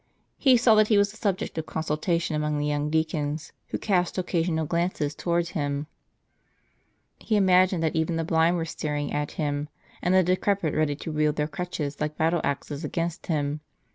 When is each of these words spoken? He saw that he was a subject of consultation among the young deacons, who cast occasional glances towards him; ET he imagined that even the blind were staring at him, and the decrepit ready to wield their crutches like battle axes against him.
He 0.39 0.57
saw 0.57 0.73
that 0.73 0.87
he 0.87 0.97
was 0.97 1.13
a 1.13 1.15
subject 1.15 1.59
of 1.59 1.67
consultation 1.67 2.35
among 2.35 2.57
the 2.57 2.65
young 2.65 2.89
deacons, 2.89 3.53
who 3.67 3.77
cast 3.77 4.17
occasional 4.17 4.65
glances 4.65 5.13
towards 5.13 5.49
him; 5.49 5.85
ET 7.21 7.27
he 7.27 7.35
imagined 7.35 7.83
that 7.83 7.95
even 7.95 8.15
the 8.15 8.23
blind 8.23 8.55
were 8.55 8.65
staring 8.65 9.13
at 9.13 9.33
him, 9.33 9.69
and 10.01 10.15
the 10.15 10.23
decrepit 10.23 10.73
ready 10.73 10.95
to 10.95 11.11
wield 11.11 11.35
their 11.35 11.47
crutches 11.47 12.01
like 12.01 12.17
battle 12.17 12.41
axes 12.43 12.83
against 12.83 13.27
him. 13.27 13.59